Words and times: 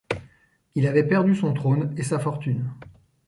Il 0.73 0.87
avait 0.87 1.07
perdu 1.07 1.35
son 1.35 1.53
trône 1.53 1.93
et 1.95 2.01
sa 2.01 2.17
fortune. 2.17 2.71